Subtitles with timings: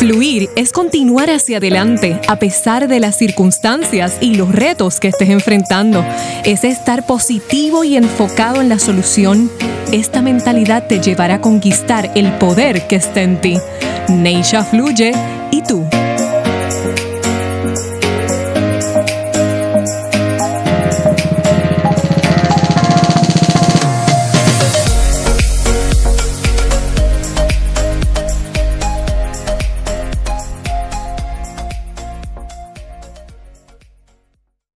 [0.00, 5.28] Fluir es continuar hacia adelante a pesar de las circunstancias y los retos que estés
[5.28, 6.02] enfrentando.
[6.46, 9.50] Es estar positivo y enfocado en la solución.
[9.92, 13.58] Esta mentalidad te llevará a conquistar el poder que está en ti.
[14.08, 15.12] Neisha fluye
[15.50, 15.84] y tú